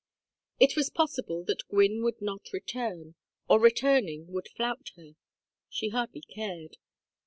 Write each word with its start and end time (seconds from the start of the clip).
It 0.59 0.75
was 0.75 0.89
possible 0.89 1.43
that 1.43 1.67
Gwynne 1.69 2.01
would 2.01 2.23
not 2.23 2.51
return, 2.53 3.13
or 3.47 3.59
returning, 3.59 4.25
would 4.31 4.47
flout 4.55 4.89
her; 4.95 5.11
she 5.69 5.89
hardly 5.89 6.21
cared. 6.21 6.77